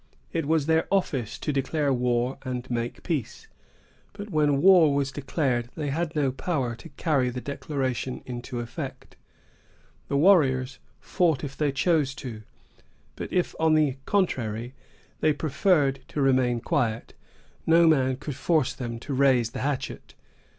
[0.33, 3.45] It was their office to declare war and make peace;
[4.13, 9.15] but when war was declared, they had no power to carry the declaration into effect.
[10.07, 12.43] The warriors fought if they chose to do so;
[13.15, 14.73] but if, on the contrary,
[15.19, 17.13] they preferred to remain quiet,
[17.67, 20.15] no man could force them to raise the hatchet.